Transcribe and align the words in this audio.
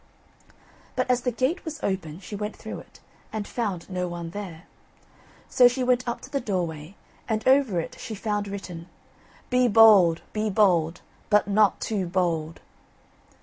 But 0.95 1.07
as 1.11 1.21
the 1.21 1.31
gate 1.31 1.63
was 1.63 1.79
open, 1.83 2.19
she 2.21 2.35
went 2.35 2.55
through 2.55 2.79
it, 2.79 2.99
and 3.31 3.47
found 3.47 3.87
no 3.87 4.07
one 4.07 4.31
there. 4.31 4.63
So 5.47 5.67
she 5.67 5.83
went 5.83 6.07
up 6.07 6.21
to 6.21 6.31
the 6.31 6.39
doorway, 6.41 6.95
and 7.29 7.47
over 7.47 7.79
it 7.79 7.97
she 7.99 8.15
found 8.15 8.47
written: 8.47 8.89
BE 9.51 9.67
BOLD, 9.67 10.23
BE 10.33 10.49
BOLD, 10.49 11.01
BUT 11.29 11.47
NOT 11.47 11.79
TOO 11.81 12.07
BOLD. 12.07 12.61